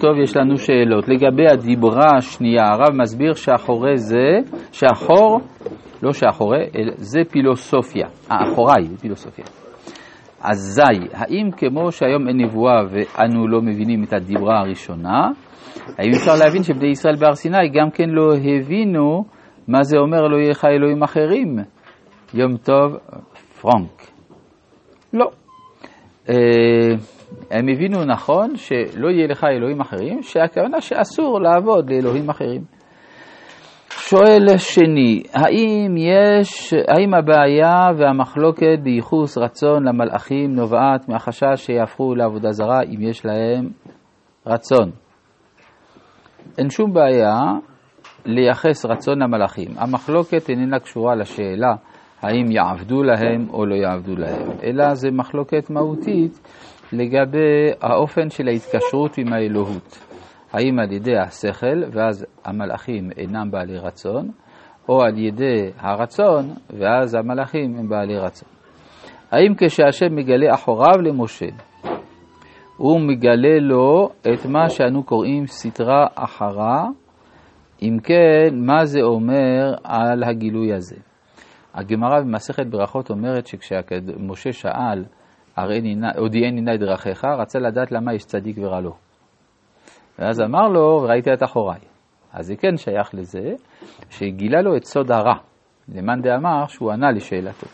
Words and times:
טוב, 0.00 0.18
יש 0.22 0.36
לנו 0.36 0.58
שאלות. 0.58 1.08
לגבי 1.08 1.48
הדיברה 1.48 2.16
השנייה, 2.16 2.62
הרב 2.62 2.94
מסביר 2.94 3.34
שאחורי 3.34 3.96
זה, 3.96 4.52
שאחור, 4.72 5.40
לא 6.02 6.12
שאחורי, 6.12 6.66
זה 6.96 7.20
פילוסופיה. 7.30 8.06
האחוריי 8.30 8.84
זה 8.84 8.96
פילוסופיה. 8.96 9.44
אזי, 10.42 10.82
האם 11.14 11.50
כמו 11.56 11.92
שהיום 11.92 12.28
אין 12.28 12.36
נבואה 12.36 12.82
ואנו 12.90 13.48
לא 13.48 13.62
מבינים 13.62 14.04
את 14.04 14.12
הדיברה 14.12 14.60
הראשונה, 14.60 15.28
האם 15.98 16.10
אפשר 16.14 16.34
להבין 16.44 16.62
שבני 16.62 16.88
ישראל 16.88 17.16
בהר 17.16 17.34
סיני 17.34 17.68
גם 17.68 17.90
כן 17.90 18.08
לא 18.10 18.34
הבינו 18.34 19.24
מה 19.68 19.82
זה 19.82 19.98
אומר 19.98 20.20
לא 20.20 20.36
יהיה 20.36 20.50
לך 20.50 20.64
אלוהים 20.64 21.02
אחרים? 21.02 21.56
יום 22.34 22.56
טוב, 22.56 22.96
פרונק. 23.60 24.10
לא. 25.12 25.30
אה, 26.28 26.34
הם 27.50 27.68
הבינו 27.68 28.04
נכון 28.04 28.56
שלא 28.56 29.08
יהיה 29.10 29.26
לך 29.26 29.44
אלוהים 29.44 29.80
אחרים, 29.80 30.22
שהכוונה 30.22 30.80
שאסור 30.80 31.40
לעבוד 31.40 31.90
לאלוהים 31.90 32.30
אחרים. 32.30 32.62
שואל 33.90 34.56
שני, 34.58 35.22
האם 35.34 35.96
יש, 35.96 36.74
האם 36.88 37.14
הבעיה 37.14 37.88
והמחלוקת 37.98 38.78
בייחוס 38.82 39.38
רצון 39.38 39.88
למלאכים 39.88 40.52
נובעת 40.52 41.08
מהחשש 41.08 41.54
שיהפכו 41.56 42.14
לעבודה 42.14 42.50
זרה 42.50 42.82
אם 42.82 43.02
יש 43.02 43.26
להם 43.26 43.68
רצון? 44.46 44.90
אין 46.58 46.70
שום 46.70 46.92
בעיה 46.92 47.38
לייחס 48.26 48.86
רצון 48.86 49.22
למלאכים. 49.22 49.68
המחלוקת 49.76 50.48
איננה 50.50 50.78
קשורה 50.78 51.14
לשאלה 51.14 51.74
האם 52.22 52.50
יעבדו 52.50 53.02
להם 53.02 53.46
או 53.50 53.66
לא 53.66 53.74
יעבדו 53.74 54.16
להם, 54.16 54.50
אלא 54.64 54.94
זה 54.94 55.08
מחלוקת 55.10 55.70
מהותית 55.70 56.40
לגבי 56.92 57.70
האופן 57.80 58.30
של 58.30 58.48
ההתקשרות 58.48 59.18
עם 59.18 59.32
האלוהות. 59.32 59.98
האם 60.52 60.78
על 60.78 60.92
ידי 60.92 61.16
השכל, 61.18 61.82
ואז 61.92 62.26
המלאכים 62.44 63.10
אינם 63.16 63.50
בעלי 63.50 63.78
רצון, 63.78 64.30
או 64.88 65.02
על 65.02 65.18
ידי 65.18 65.70
הרצון, 65.78 66.44
ואז 66.78 67.14
המלאכים 67.14 67.76
הם 67.78 67.88
בעלי 67.88 68.18
רצון. 68.18 68.48
האם 69.30 69.54
כשהשם 69.58 70.16
מגלה 70.16 70.54
אחוריו 70.54 71.02
למשה, 71.02 71.46
הוא 72.76 73.00
מגלה 73.00 73.58
לו 73.60 74.08
את 74.20 74.46
מה 74.46 74.68
שאנו 74.68 75.02
קוראים 75.04 75.46
סתרה 75.46 76.06
אחרה, 76.14 76.84
אם 77.82 77.96
כן, 78.02 78.54
מה 78.66 78.84
זה 78.84 79.00
אומר 79.02 79.74
על 79.84 80.24
הגילוי 80.24 80.72
הזה? 80.74 80.96
הגמרא 81.74 82.20
במסכת 82.20 82.66
ברכות 82.66 83.10
אומרת 83.10 83.46
שכשמשה 83.46 84.52
שאל, 84.52 85.04
הודיעני 86.18 86.60
נא 86.60 86.76
דרכיך, 86.76 87.24
רצה 87.24 87.58
לדעת 87.58 87.92
למה 87.92 88.14
יש 88.14 88.24
צדיק 88.24 88.56
ורע 88.58 88.80
לו. 88.80 88.94
ואז 90.18 90.40
אמר 90.40 90.68
לו, 90.68 91.02
ראית 91.02 91.28
את 91.28 91.42
אחוריי. 91.42 91.80
אז 92.32 92.46
זה 92.46 92.56
כן 92.56 92.76
שייך 92.76 93.14
לזה, 93.14 93.54
שגילה 94.10 94.62
לו 94.62 94.76
את 94.76 94.84
סוד 94.84 95.10
הרע. 95.10 95.34
למאן 95.88 96.20
דאמר 96.22 96.66
שהוא 96.66 96.92
ענה 96.92 97.10
לשאלתו. 97.10 97.66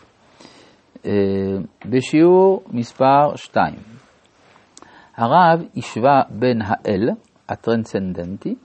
אה, 1.05 1.11
בשיעור 1.85 2.63
מספר 2.71 3.35
2. 3.35 3.75
הרב 5.17 5.63
השווה 5.77 6.21
בין 6.29 6.61
האל, 6.61 7.09
הטרנסצנדנטי, 7.49 8.55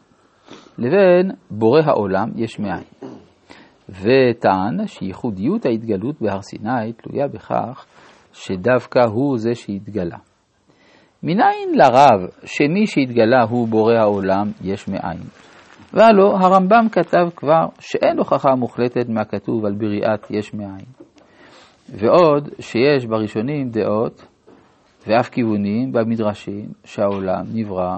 לבין 0.79 1.31
בורא 1.51 1.81
העולם 1.85 2.29
יש 2.37 2.59
מאין. 2.59 2.85
וטען 3.89 4.87
שייחודיות 4.87 5.67
ההתגלות 5.67 6.21
בהר 6.21 6.43
סיני 6.43 6.93
תלויה 6.93 7.29
בכך 7.29 7.87
שדווקא 8.33 8.99
הוא 8.99 9.39
זה 9.39 9.55
שהתגלה. 9.55 10.19
מניין 11.23 11.75
לרב 11.75 12.29
שמי 12.45 12.87
שהתגלה 12.87 13.43
הוא 13.43 13.69
בורא 13.69 13.95
העולם 13.95 14.51
יש 14.63 14.89
מאין? 14.89 15.19
והלא 15.93 16.37
הרמב"ם 16.41 16.89
כתב 16.93 17.29
כבר 17.37 17.67
שאין 17.81 18.19
הוכחה 18.19 18.55
מוחלטת 18.55 19.09
מהכתוב 19.09 19.65
על 19.65 19.73
בריאת 19.73 20.31
יש 20.31 20.55
מאין. 20.55 20.87
ועוד 21.89 22.49
שיש 22.61 23.07
בראשונים 23.07 23.71
דעות 23.71 24.27
ואף 25.07 25.29
כיוונים 25.29 25.93
במדרשים 25.93 26.67
שהעולם 26.85 27.45
נברא 27.55 27.97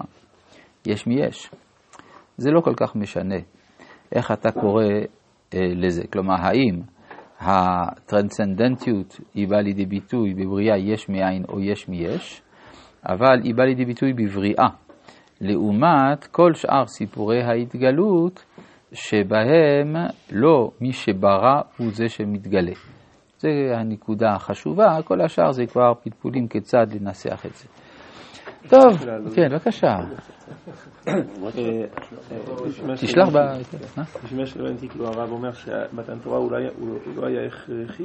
יש 0.87 1.07
מיש. 1.07 1.51
זה 2.37 2.51
לא 2.51 2.61
כל 2.61 2.75
כך 2.77 2.97
משנה 2.97 3.39
איך 4.15 4.33
אתה 4.33 4.53
קורא 4.53 4.85
אה, 5.55 5.59
לזה. 5.75 6.03
כלומר, 6.13 6.35
האם 6.39 6.81
הטרנסצנדנטיות 7.45 9.21
היא 9.35 9.49
באה 9.49 9.61
לידי 9.61 9.87
ביטוי 9.87 10.35
בבריאה 10.35 10.79
יש 10.79 11.09
מאין 11.09 11.45
או 11.49 11.61
יש 11.61 11.89
מיש, 11.89 12.43
אבל 13.09 13.41
היא 13.43 13.55
באה 13.55 13.67
לידי 13.67 13.85
ביטוי 13.85 14.13
בבריאה, 14.13 14.69
לעומת 15.41 16.25
כל 16.25 16.55
שאר 16.55 16.87
סיפורי 16.87 17.43
ההתגלות 17.43 18.45
שבהם 18.93 19.97
לא 20.33 20.71
מי 20.81 20.93
שברא 20.93 21.61
הוא 21.79 21.91
זה 21.91 22.09
שמתגלה. 22.09 22.73
זו 23.39 23.49
הנקודה 23.75 24.35
החשובה, 24.35 25.03
כל 25.05 25.21
השאר 25.21 25.53
זה 25.53 25.67
כבר 25.67 25.95
פלפולים 26.03 26.49
כיצד 26.49 26.87
לנסח 26.93 27.47
את 27.47 27.55
זה. 27.55 27.69
טוב, 28.69 28.99
כן, 29.35 29.49
בבקשה. 29.51 29.95
תשלח 32.95 33.29
ב... 33.29 33.37
לפי 34.25 34.35
מה 34.35 34.47
שהבנתי, 34.47 34.89
כאילו 34.89 35.07
הרב 35.07 35.31
אומר 35.31 35.53
שמתן 35.53 36.19
תורה 36.19 36.39
הוא 36.39 36.53
לא 37.17 37.27
היה 37.27 37.47
הכרחי 37.47 38.03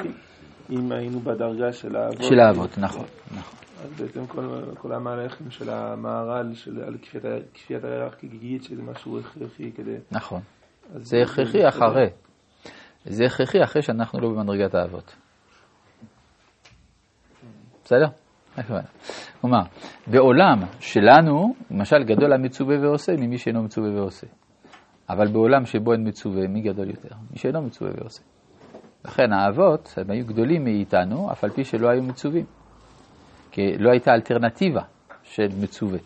אם 0.69 0.91
היינו 0.91 1.19
בדרגה 1.19 1.71
של 1.71 1.95
האבות. 1.95 2.23
של 2.23 2.39
האבות, 2.39 2.77
נכון. 2.77 3.05
נכון. 3.37 3.59
אז 3.83 4.01
בעצם 4.01 4.25
כל 4.77 4.93
המהלכים 4.93 5.51
של 5.51 5.69
המהר"ל, 5.69 6.51
על 6.87 6.97
כפיית 7.53 7.83
הירח 7.83 8.15
כגיגית, 8.19 8.63
שזה 8.63 8.81
משהו 8.81 9.19
הכרחי 9.19 9.71
כדי... 9.71 9.95
נכון. 10.11 10.41
זה 10.95 11.17
הכרחי 11.21 11.67
אחרי. 11.67 12.09
זה 13.05 13.25
הכרחי 13.25 13.63
אחרי 13.63 13.81
שאנחנו 13.81 14.19
לא 14.19 14.29
במדרגת 14.29 14.75
האבות. 14.75 15.15
בסדר? 17.83 18.07
כלומר, 19.41 19.61
בעולם 20.07 20.59
שלנו, 20.79 21.55
למשל 21.71 22.03
גדול 22.03 22.33
המצווה 22.33 22.75
ועושה 22.81 23.11
ממי 23.17 23.37
שאינו 23.37 23.63
מצווה 23.63 23.89
ועושה. 23.89 24.27
אבל 25.09 25.27
בעולם 25.27 25.65
שבו 25.65 25.93
אין 25.93 26.07
מצווה, 26.07 26.47
מי 26.47 26.61
גדול 26.61 26.89
יותר? 26.89 27.15
מי 27.31 27.37
שאינו 27.37 27.61
מצווה 27.61 27.91
ועושה. 27.97 28.21
לכן 29.05 29.33
האבות, 29.33 29.93
הם 29.97 30.11
היו 30.11 30.25
גדולים 30.25 30.63
מאיתנו, 30.63 31.31
אף 31.31 31.43
על 31.43 31.49
פי 31.49 31.63
שלא 31.63 31.89
היו 31.89 32.03
מצווים. 32.03 32.45
כי 33.51 33.61
לא 33.77 33.91
הייתה 33.91 34.11
אלטרנטיבה 34.11 34.81
של 35.23 35.47
מצווה. 35.61 35.99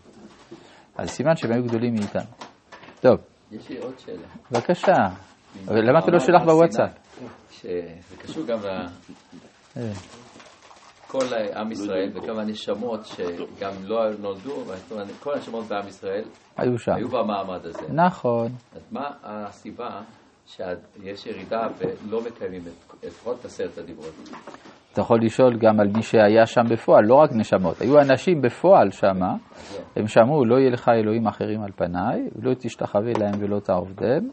אז 0.98 1.10
סימן 1.10 1.36
שהם 1.36 1.52
היו 1.52 1.64
גדולים 1.64 1.94
מאיתנו. 1.94 2.32
טוב. 3.02 3.20
יש 3.52 3.70
לי 3.70 3.78
עוד 3.78 4.00
שאלה. 4.00 4.28
בבקשה. 4.52 4.92
למה 5.68 6.00
אתה 6.00 6.12
לא 6.12 6.20
שולח 6.20 6.42
בוואטסאפ? 6.44 6.90
זה 7.62 8.18
קשור 8.18 8.46
גם 8.46 8.60
ל... 8.60 8.88
כל 11.14 11.26
עם 11.56 11.72
ישראל 11.72 12.10
וכמה 12.14 12.44
נשמות 12.44 13.06
שגם 13.06 13.72
לא 13.84 14.10
נולדו, 14.20 14.64
כל 15.20 15.34
הנשמות 15.34 15.66
בעם 15.66 15.88
ישראל 15.88 16.24
היו 16.58 16.78
שם. 16.78 16.92
היו 16.96 17.08
במעמד 17.08 17.66
הזה. 17.66 17.94
נכון. 17.94 18.48
אז 18.76 18.82
מה 18.92 19.10
הסיבה 19.24 20.02
שיש 20.46 21.26
ירידה 21.26 21.68
ולא 21.78 22.22
מקיימים 22.22 22.62
לפחות 23.04 23.40
את 23.40 23.46
עשרת 23.46 23.78
הדיברות? 23.78 24.14
אתה 24.94 25.02
יכול 25.02 25.18
לשאול 25.22 25.58
גם 25.58 25.80
על 25.80 25.88
מי 25.96 26.02
שהיה 26.02 26.46
שם 26.46 26.62
בפועל, 26.72 27.06
לא 27.06 27.16
רק 27.16 27.30
נשמות. 27.34 27.82
היו 27.82 28.00
אנשים 28.00 28.42
בפועל 28.42 28.92
שם, 28.92 29.22
הם 29.96 30.08
שמעו, 30.08 30.46
לא 30.46 30.56
יהיה 30.56 30.70
לך 30.70 30.90
אלוהים 30.90 31.28
אחרים 31.28 31.62
על 31.64 31.72
פניי, 31.76 32.30
ולא 32.36 32.54
תשתחווה 32.54 33.12
להם 33.20 33.34
ולא 33.40 33.60
תעובדם, 33.60 34.30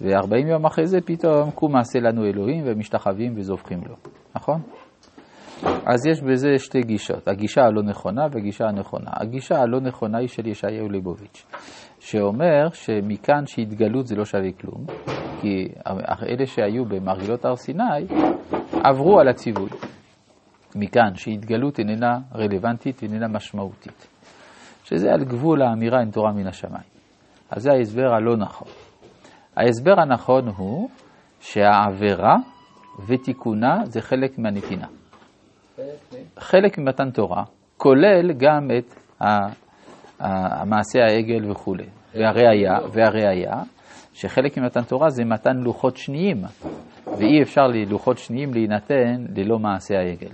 וארבעים 0.00 0.46
יום 0.46 0.66
אחרי 0.66 0.86
זה 0.86 0.98
פתאום 1.00 1.50
קום 1.50 1.72
מעשה 1.72 1.98
לנו 2.00 2.24
אלוהים, 2.24 2.66
והם 2.66 2.78
משתחווים 2.78 3.32
וזובחים 3.36 3.80
לו, 3.88 3.94
נכון? 4.36 4.60
אז 5.64 6.06
יש 6.06 6.22
בזה 6.22 6.58
שתי 6.58 6.80
גישות, 6.80 7.28
הגישה 7.28 7.60
הלא 7.62 7.82
נכונה 7.82 8.22
והגישה 8.32 8.64
הנכונה. 8.64 9.10
הגישה 9.20 9.54
הלא 9.58 9.80
נכונה 9.80 10.18
היא 10.18 10.28
של 10.28 10.46
ישעיהו 10.46 10.88
ליבוביץ', 10.88 11.46
שאומר 12.00 12.68
שמכאן 12.72 13.46
שהתגלות 13.46 14.06
זה 14.06 14.16
לא 14.16 14.24
שווה 14.24 14.52
כלום, 14.60 14.86
כי 15.40 15.68
אלה 16.22 16.46
שהיו 16.46 16.84
במרגלות 16.84 17.44
הר 17.44 17.56
סיני 17.56 18.06
עברו 18.84 19.20
על 19.20 19.28
הציווי. 19.28 19.70
מכאן 20.76 21.14
שהתגלות 21.14 21.78
איננה 21.78 22.18
רלוונטית, 22.34 23.02
איננה 23.02 23.28
משמעותית. 23.28 24.08
שזה 24.84 25.12
על 25.12 25.24
גבול 25.24 25.62
האמירה 25.62 26.00
אין 26.00 26.10
תורה 26.10 26.32
מן 26.32 26.46
השמיים. 26.46 26.84
אז 27.50 27.62
זה 27.62 27.72
ההסבר 27.72 28.14
הלא 28.14 28.36
נכון. 28.36 28.68
ההסבר 29.56 30.00
הנכון 30.00 30.48
הוא 30.56 30.88
שהעבירה 31.40 32.36
ותיקונה 33.06 33.84
זה 33.84 34.00
חלק 34.00 34.38
מהנתינה. 34.38 34.86
חלק 36.38 36.78
ממתן 36.78 37.10
תורה 37.10 37.42
כולל 37.76 38.32
גם 38.32 38.68
את 38.78 38.94
מעשה 40.66 40.98
העגל 41.08 41.50
וכולי. 41.50 41.86
והראיה, 42.14 42.78
והראיה, 42.92 43.62
שחלק 44.12 44.58
ממתן 44.58 44.82
תורה 44.82 45.10
זה 45.10 45.24
מתן 45.24 45.56
לוחות 45.56 45.96
שניים, 45.96 46.42
ואי 47.06 47.42
אפשר 47.42 47.62
ללוחות 47.62 48.18
שניים 48.18 48.54
להינתן 48.54 49.24
ללא 49.36 49.58
מעשה 49.58 49.94
העגל. 49.94 50.32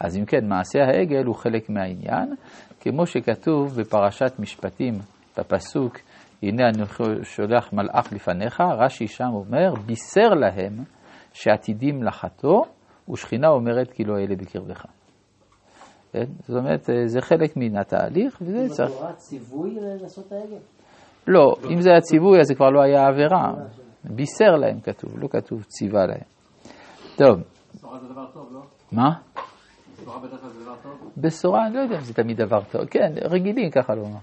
אז 0.00 0.16
אם 0.16 0.24
כן, 0.24 0.48
מעשה 0.48 0.78
העגל 0.78 1.24
הוא 1.24 1.34
חלק 1.34 1.70
מהעניין, 1.70 2.34
כמו 2.80 3.06
שכתוב 3.06 3.80
בפרשת 3.80 4.32
משפטים, 4.38 4.94
בפסוק, 5.38 5.98
הנה 6.42 6.68
אני 6.68 6.82
שולח 7.22 7.72
מלאך 7.72 8.12
לפניך, 8.12 8.60
רש"י 8.60 9.06
שם 9.06 9.30
אומר, 9.32 9.74
בישר 9.86 10.28
להם 10.28 10.84
שעתידים 11.32 12.02
לחתו, 12.02 12.62
ושכינה 13.10 13.48
אומרת 13.48 13.92
כי 13.92 14.04
לא 14.04 14.18
אלה 14.18 14.36
בקרבך. 14.36 14.84
כן? 16.12 16.24
זאת 16.40 16.56
אומרת, 16.56 16.90
אה, 16.90 17.06
זה 17.06 17.20
חלק 17.20 17.56
מן 17.56 17.76
התהליך, 17.76 18.38
וזה 18.42 18.68
צריך... 18.68 18.90
בתורה 18.90 19.12
ציווי 19.12 19.76
לעשות 20.02 20.32
העגל? 20.32 20.58
לא, 21.26 21.54
אם 21.70 21.80
זה 21.80 21.90
היה 21.90 22.00
ציווי, 22.00 22.40
אז 22.40 22.46
זה 22.46 22.54
כבר 22.54 22.70
לא 22.70 22.82
היה 22.82 23.06
עבירה. 23.06 23.52
בישר 24.04 24.50
להם 24.60 24.80
כתוב, 24.80 25.18
לא 25.18 25.28
כתוב 25.28 25.64
ציווה 25.64 26.06
להם. 26.06 26.20
טוב. 27.16 27.40
בשורה 27.74 27.98
זה 27.98 28.08
דבר 28.08 28.26
טוב, 28.32 28.48
לא? 28.52 28.60
מה? 28.92 29.10
בשורה 30.00 30.18
בדרך 30.18 30.40
כלל 30.40 30.50
זה 30.50 30.64
דבר 30.64 30.74
טוב? 30.82 31.12
בשורה, 31.16 31.66
אני 31.66 31.74
לא 31.74 31.80
יודע 31.80 31.96
אם 31.96 32.00
זה 32.00 32.14
תמיד 32.14 32.36
דבר 32.36 32.60
טוב. 32.72 32.84
כן, 32.84 33.12
רגילים 33.22 33.70
ככה 33.70 33.94
לומר. 33.94 34.18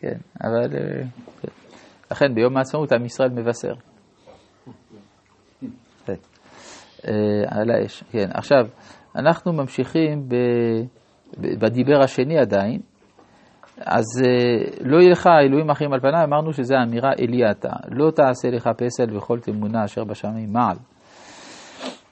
כן, 0.00 0.18
אבל... 0.44 0.76
אה, 0.76 1.02
כן. 1.40 1.48
לכן 2.10 2.34
ביום 2.34 2.56
העצמאות 2.56 2.92
עם 2.92 3.04
ישראל 3.04 3.30
מבשר. 3.30 3.74
כן. 5.60 5.66
אה, 6.08 6.14
על 7.48 7.70
האש. 7.70 8.04
כן, 8.10 8.28
עכשיו, 8.34 8.66
אנחנו 9.16 9.52
ממשיכים 9.52 10.28
ב... 10.28 10.34
בדיבר 11.38 12.00
השני 12.02 12.38
עדיין. 12.38 12.80
אז 13.76 14.04
אה, 14.24 14.64
לא 14.80 15.00
יהיה 15.00 15.10
לך 15.10 15.26
אלוהים 15.26 15.70
אחרים 15.70 15.92
על 15.92 16.00
פניי, 16.00 16.24
אמרנו 16.24 16.52
שזו 16.52 16.74
אמירה 16.86 17.12
אלי 17.20 17.50
אתה. 17.50 17.72
לא 17.88 18.10
תעשה 18.10 18.50
לך 18.50 18.70
פסל 18.76 19.16
וכל 19.16 19.40
תמונה 19.40 19.84
אשר 19.84 20.04
בשמיים 20.04 20.52
מעל. 20.52 20.76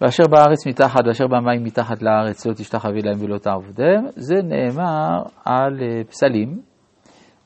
ואשר 0.01 0.25
בארץ 0.31 0.67
מתחת 0.67 1.01
ואשר 1.07 1.27
במים 1.27 1.65
מתחת 1.65 2.03
לארץ 2.03 2.47
לא 2.47 2.53
תשתחווה 2.53 3.01
להם 3.05 3.25
ולא 3.25 3.39
תעבודם, 3.39 4.05
זה 4.17 4.35
נאמר 4.43 5.23
על 5.45 5.83
אה, 5.83 6.05
פסלים, 6.05 6.61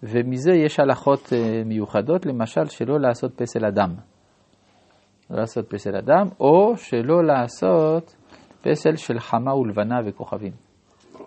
ומזה 0.02 0.52
יש 0.52 0.81
הלכות 0.81 1.32
אה, 1.32 1.62
מיוחדות, 1.64 2.26
למשל 2.26 2.64
שלא 2.64 3.00
לעשות 3.00 3.32
פסל 3.37 3.64
אדם. 3.64 3.94
לא 5.31 5.41
לעשות 5.41 5.71
פסל 5.71 5.97
אדם, 5.97 6.26
או 6.41 6.76
שלא 6.76 7.25
לעשות 7.25 8.17
פסל 8.62 8.97
של 8.97 9.19
חמה 9.19 9.55
ולבנה 9.55 10.00
וכוכבים. 10.06 10.53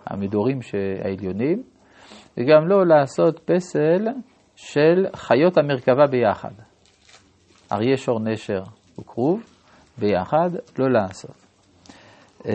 המדורים 0.06 0.58
העליונים, 1.04 1.62
וגם 2.36 2.68
לא 2.68 2.86
לעשות 2.86 3.40
פסל 3.44 4.08
של 4.56 5.06
חיות 5.16 5.58
המרכבה 5.58 6.06
ביחד. 6.06 6.52
אריה, 7.72 7.96
שור, 7.96 8.20
נשר 8.20 8.62
וכרוב 8.98 9.42
ביחד, 9.98 10.50
לא 10.78 10.90
לעשות. 10.90 11.44
Uh, 12.38 12.50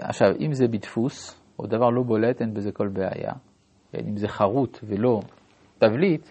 עכשיו, 0.00 0.28
אם 0.40 0.52
זה 0.52 0.68
בדפוס, 0.68 1.40
או 1.58 1.66
דבר 1.66 1.90
לא 1.90 2.02
בולט, 2.02 2.40
אין 2.40 2.54
בזה 2.54 2.72
כל 2.72 2.88
בעיה. 2.88 3.32
כן, 3.92 3.98
אם 4.08 4.16
זה 4.16 4.28
חרוט 4.28 4.78
ולא 4.84 5.20
תבליט, 5.78 6.28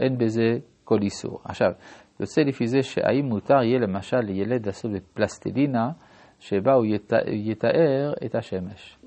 אין 0.00 0.18
בזה 0.18 0.58
כל 0.84 0.98
איסור. 1.02 1.40
עכשיו, 1.44 1.72
יוצא 2.20 2.42
לפי 2.42 2.66
זה 2.66 2.82
שהאם 2.82 3.24
מותר 3.24 3.62
יהיה 3.62 3.78
למשל 3.78 4.16
לילד 4.16 4.66
לעשות 4.66 4.90
בפלסטלינה, 4.92 5.90
שבה 6.38 6.72
הוא 6.72 6.86
ית... 6.86 7.12
יתאר 7.26 8.12
את 8.26 8.34
השמש. 8.34 8.98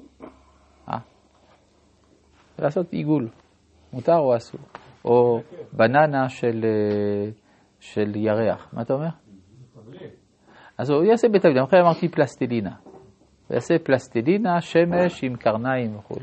אה? 0.89 0.97
לעשות 2.59 2.93
עיגול, 2.93 3.29
מותר 3.93 4.17
או 4.17 4.35
אסור? 4.35 4.61
או 5.05 5.39
בננה 5.73 6.29
של, 6.29 6.65
של 7.79 8.15
ירח, 8.15 8.73
מה 8.73 8.81
אתה 8.81 8.93
אומר? 8.93 9.09
אז 10.77 10.89
הוא 10.89 11.03
יעשה 11.03 11.27
בתבליט, 11.29 11.63
אחרי 11.67 11.81
אמרתי 11.81 12.07
פלסטלינה. 12.09 12.75
הוא 13.47 13.55
יעשה 13.55 13.73
פלסטלינה, 13.83 14.61
שמש 14.61 15.23
עם 15.23 15.35
קרניים 15.35 15.95
וכו'. 15.95 16.15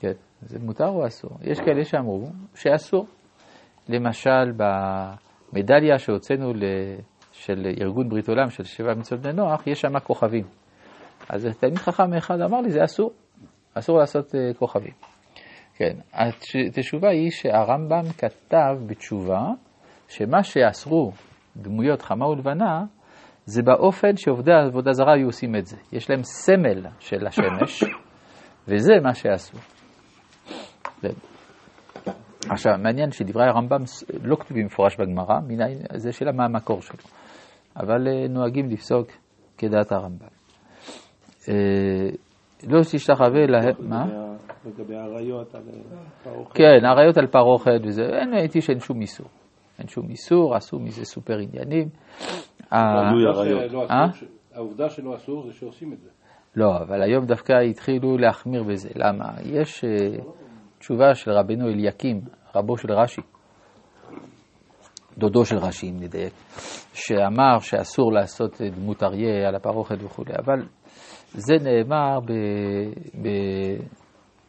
כן, 0.00 0.12
זה 0.40 0.58
מותר 0.58 0.88
או 0.88 1.06
אסור? 1.06 1.30
יש 1.42 1.60
כאלה 1.60 1.84
שאמרו 1.84 2.24
שאסור. 2.54 3.06
למשל, 3.88 4.52
במדליה 5.52 5.98
שהוצאנו 5.98 6.52
של 7.32 7.66
ארגון 7.80 8.08
ברית 8.08 8.28
עולם, 8.28 8.50
של 8.50 8.64
שבע 8.64 8.94
מצוות 8.94 9.20
בני 9.20 9.32
נוח, 9.32 9.66
יש 9.66 9.80
שם 9.80 9.98
כוכבים. 9.98 10.44
אז 11.28 11.48
תלמיד 11.60 11.78
חכם 11.78 12.14
אחד 12.14 12.40
אמר 12.40 12.60
לי, 12.60 12.70
זה 12.70 12.84
אסור. 12.84 13.12
אסור 13.74 13.98
לעשות 13.98 14.26
uh, 14.26 14.58
כוכבים. 14.58 14.92
כן, 15.74 15.96
התשובה 16.78 17.10
היא 17.10 17.30
שהרמב"ם 17.30 18.12
כתב 18.18 18.76
בתשובה 18.86 19.40
שמה 20.08 20.42
שאסרו 20.42 21.12
דמויות 21.56 22.02
חמה 22.02 22.26
ולבנה, 22.28 22.84
זה 23.44 23.62
באופן 23.62 24.16
שעובדי 24.16 24.52
עבודה 24.52 24.92
זרה 24.92 25.14
היו 25.14 25.26
עושים 25.26 25.56
את 25.56 25.66
זה. 25.66 25.76
יש 25.92 26.10
להם 26.10 26.22
סמל 26.22 26.86
של 26.98 27.26
השמש, 27.26 27.84
וזה 28.68 28.92
מה 29.02 29.14
שעשו. 29.14 29.58
עכשיו, 32.50 32.72
מעניין 32.78 33.10
שדברי 33.10 33.44
הרמב"ם 33.46 33.82
לא 34.22 34.36
כתובים 34.36 34.66
מפורש 34.66 34.96
בגמרא, 34.96 35.40
מנין, 35.46 35.78
זה 35.94 36.12
שאלה 36.12 36.32
מה 36.32 36.44
המקור 36.44 36.80
שלו. 36.80 37.04
אבל 37.76 38.08
אה, 38.08 38.28
נוהגים 38.28 38.70
לפסוק 38.70 39.08
כדעת 39.58 39.92
הרמב"ם. 39.92 40.26
אה, 41.48 42.08
לא 42.68 42.80
תשתחווה 42.80 43.46
להם, 43.46 43.74
מה? 43.78 44.04
לגבי 44.66 44.96
האריות 44.96 45.54
על 45.54 45.62
פרוכת. 46.24 46.56
כן, 46.56 46.84
האריות 46.84 47.16
על 47.16 47.26
פרוכת 47.26 47.80
וזה, 47.84 48.02
אין, 48.02 48.34
ראיתי 48.34 48.60
שאין 48.60 48.80
שום 48.80 49.00
איסור. 49.00 49.26
אין 49.78 49.88
שום 49.88 50.10
איסור, 50.10 50.54
עשו 50.54 50.78
מזה 50.78 51.04
סופר 51.04 51.38
עניינים. 51.38 51.88
לא 52.72 53.86
העובדה 54.54 54.88
שלא 54.88 55.16
אסור 55.16 55.46
זה 55.46 55.52
שעושים 55.52 55.92
את 55.92 55.98
זה. 56.00 56.08
לא, 56.56 56.76
אבל 56.76 57.02
היום 57.02 57.26
דווקא 57.26 57.52
התחילו 57.52 58.18
להחמיר 58.18 58.62
בזה. 58.62 58.88
למה? 58.94 59.24
יש 59.44 59.84
תשובה 60.78 61.14
של 61.14 61.30
רבנו 61.30 61.68
אליקים, 61.68 62.20
רבו 62.54 62.76
של 62.76 62.92
רש"י, 62.92 63.20
דודו 65.18 65.44
של 65.44 65.56
רש"י, 65.56 65.90
אם 65.90 65.96
נדייק, 66.00 66.32
שאמר 66.94 67.58
שאסור 67.60 68.12
לעשות 68.12 68.60
דמות 68.60 69.02
אריה 69.02 69.48
על 69.48 69.54
הפרוכת 69.54 69.96
וכולי, 70.02 70.32
אבל 70.38 70.66
זה 71.32 71.54
נאמר 71.62 72.18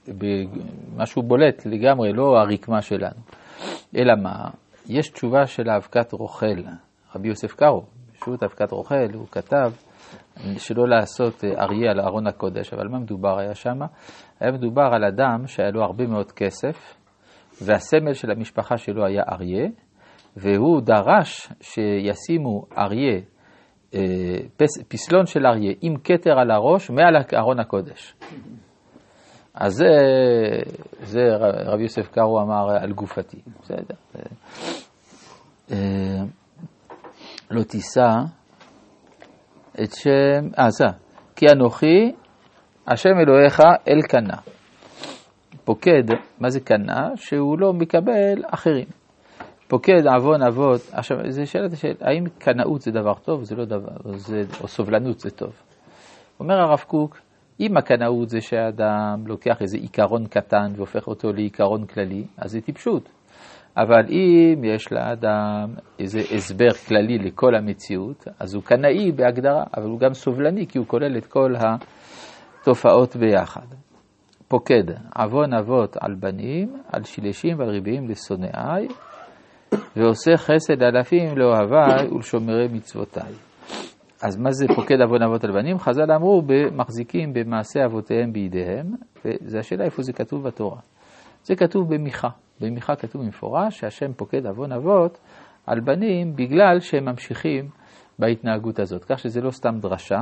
במשהו 0.08 1.24
בולט 1.24 1.66
לגמרי, 1.66 2.14
לא 2.14 2.38
הרקמה 2.38 2.82
שלנו. 2.82 3.22
אלא 3.98 4.14
מה? 4.24 4.50
יש 4.88 5.10
תשובה 5.10 5.46
של 5.46 5.70
האבקת 5.70 6.14
רוכל, 6.14 6.64
רבי 7.16 7.28
יוסף 7.28 7.54
קארו, 7.54 7.84
פשוט 8.20 8.44
אבקת 8.44 8.72
רוכל, 8.72 9.14
הוא 9.14 9.28
כתב 9.28 9.72
שלא 10.58 10.88
לעשות 10.88 11.44
אריה 11.44 11.92
על 11.92 12.00
ארון 12.00 12.28
הקודש, 12.28 12.74
אבל 12.74 12.88
מה 12.88 13.00
מדובר 13.00 13.40
היה 13.40 13.56
שמה? 13.56 13.86
היה 14.40 14.52
מדובר 14.52 14.90
על 14.94 15.04
אדם 15.04 15.48
שהיה 15.48 15.72
לו 15.72 15.84
הרבה 15.84 16.08
מאוד 16.08 16.32
כסף, 16.32 16.96
והסמל 17.62 18.14
של 18.14 18.32
המשפחה 18.32 18.78
שלו 18.78 19.06
היה 19.06 19.24
אריה, 19.32 19.68
והוא 20.38 20.82
דרש 20.82 21.50
שישימו 21.62 22.66
אריה, 22.78 23.20
אה, 23.94 24.38
פס, 24.58 24.84
פסלון 24.88 25.26
של 25.26 25.46
אריה 25.46 25.74
עם 25.82 25.94
כתר 26.04 26.40
על 26.40 26.52
הראש 26.52 26.90
מעל 26.90 27.16
ארון 27.34 27.60
הקודש. 27.60 28.16
אז 29.54 29.74
זה, 29.74 29.86
זה 31.02 31.20
רבי 31.66 31.84
יוסף 31.84 32.08
קארו 32.08 32.42
אמר 32.42 32.70
על 32.82 32.92
גופתי, 32.94 33.42
בסדר. 33.62 33.96
אה, 35.72 36.24
לא 37.52 37.64
תישא 37.64 38.10
את 39.84 39.94
שם, 39.94 40.48
אה, 40.60 40.70
זה, 40.70 40.86
כי 41.36 41.46
אנוכי 41.52 42.12
השם 42.88 43.20
אלוהיך 43.20 43.60
אל 43.88 44.02
קנה. 44.02 44.38
פוקד, 45.66 46.04
מה 46.40 46.50
זה 46.50 46.60
קנה? 46.60 47.10
שהוא 47.16 47.60
לא 47.60 47.74
מקבל 47.74 48.44
אחרים. 48.48 48.86
פוקד 49.68 50.08
עוון 50.08 50.42
אבות, 50.42 50.82
עכשיו, 50.92 51.18
זה 51.28 51.46
שאלת 51.46 51.74
השאלה, 51.74 51.94
האם 52.02 52.24
קנאות 52.38 52.82
זה 52.82 52.92
דבר 52.92 53.14
טוב? 53.14 53.44
זה 53.44 53.56
לא 53.56 53.66
דבר, 53.66 54.16
זה, 54.16 54.42
או 54.62 54.68
סובלנות 54.68 55.20
זה 55.20 55.30
טוב. 55.30 55.54
אומר 56.40 56.56
הרב 56.56 56.80
קוק, 56.88 57.18
אם 57.60 57.78
הקנאות 57.78 58.30
זה 58.30 58.42
שהאדם 58.42 59.24
לוקח 59.28 59.62
איזה 59.62 59.78
עיקרון 59.78 60.26
קטן 60.28 60.68
והופך 60.76 61.08
אותו 61.08 61.34
לעיקרון 61.34 61.86
כללי, 61.86 62.24
אז 62.38 62.52
זה 62.52 62.62
טיפשות. 62.62 63.10
אבל 63.78 64.06
אם 64.10 64.64
יש 64.64 64.92
לאדם 64.92 65.74
איזה 66.00 66.20
הסבר 66.36 66.74
כללי 66.88 67.18
לכל 67.18 67.56
המציאות, 67.56 68.28
אז 68.40 68.54
הוא 68.54 68.64
קנאי 68.64 69.12
בהגדרה, 69.12 69.64
אבל 69.78 69.86
הוא 69.86 70.00
גם 70.00 70.14
סובלני 70.14 70.68
כי 70.68 70.78
הוא 70.78 70.88
כולל 70.88 71.18
את 71.18 71.26
כל 71.26 71.54
התופעות 72.62 73.16
ביחד. 73.16 73.66
פוקד 74.48 74.84
עוון 75.16 75.54
אבות 75.54 75.98
על 76.00 76.16
בנים, 76.20 76.82
על 76.92 77.04
שילשים 77.04 77.60
ועל 77.60 77.70
ריביים 77.70 78.08
לשונאי, 78.08 78.88
ועושה 79.96 80.38
חסד 80.38 80.84
אלפים 80.84 81.38
לאוהביי 81.38 82.08
ולשומרי 82.12 82.68
מצוותיי. 82.74 83.34
אז 84.24 84.38
מה 84.38 84.52
זה 84.52 84.66
פוקד 84.76 85.02
עוון 85.02 85.24
אבות 85.24 85.44
על 85.44 85.52
בנים? 85.52 85.80
חז"ל 85.80 86.12
אמרו, 86.12 86.42
מחזיקים 86.72 87.34
במעשה 87.34 87.86
אבותיהם 87.86 88.34
בידיהם, 88.34 88.86
וזו 89.26 89.58
השאלה 89.58 89.86
איפה 89.86 90.02
זה 90.02 90.14
כתוב 90.14 90.44
בתורה. 90.44 90.80
זה 91.44 91.56
כתוב 91.56 91.94
במיכה. 91.94 92.30
במיכה 92.62 92.96
כתוב 92.96 93.22
במפורש 93.22 93.80
שהשם 93.80 94.14
פוקד 94.14 94.46
עוון 94.46 94.72
אבות 94.72 95.20
על 95.68 95.80
בנים 95.80 96.36
בגלל 96.36 96.80
שהם 96.80 97.06
ממשיכים 97.06 97.70
בהתנהגות 98.20 98.80
הזאת. 98.80 99.06
כך 99.06 99.20
שזה 99.20 99.42
לא 99.42 99.52
סתם 99.52 99.80
דרשה. 99.80 100.22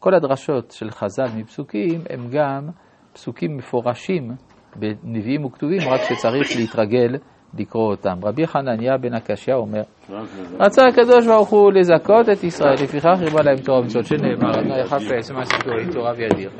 כל 0.00 0.14
הדרשות 0.14 0.70
של 0.70 0.90
חז"ל 0.90 1.26
מפסוקים 1.36 2.00
הם 2.10 2.28
גם 2.30 2.68
פסוקים 3.12 3.56
מפורשים 3.56 4.30
בנביאים 4.76 5.44
וכתובים, 5.44 5.80
רק 5.88 6.00
שצריך 6.02 6.56
להתרגל 6.56 7.16
לקרוא 7.58 7.90
אותם. 7.90 8.18
רבי 8.22 8.46
חנניה 8.46 8.98
בן 8.98 9.14
הקשיא 9.14 9.54
אומר, 9.54 9.82
רצה 10.60 10.86
הקדוש 10.86 11.26
ברוך 11.26 11.48
הוא 11.48 11.72
לזכות 11.72 12.28
את 12.32 12.44
ישראל, 12.44 12.72
לפיכך 12.72 13.18
ריבה 13.20 13.42
להם 13.42 13.56
תורה 13.56 13.80
ומצוות, 13.80 14.06
שנאמר, 14.06 14.78
יחף 14.80 15.02
לעצם 15.10 15.36
הסיפורים 15.38 15.90
תורה 15.92 16.12
וידיר. 16.16 16.50